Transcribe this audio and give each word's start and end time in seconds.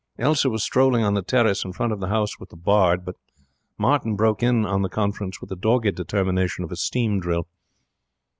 Elsa 0.17 0.49
was 0.49 0.63
strolling 0.63 1.03
on 1.03 1.13
the 1.13 1.21
terrace 1.21 1.63
in 1.63 1.71
front 1.71 1.93
of 1.93 1.99
the 1.99 2.07
house 2.07 2.39
with 2.39 2.49
the 2.49 2.55
bard, 2.55 3.05
but 3.05 3.17
Martin 3.77 4.15
broke 4.15 4.41
in 4.41 4.65
on 4.65 4.81
the 4.81 4.89
conference 4.89 5.39
with 5.39 5.51
the 5.51 5.55
dogged 5.55 5.93
determination 5.93 6.63
of 6.63 6.71
a 6.71 6.75
steam 6.75 7.19
drill. 7.19 7.47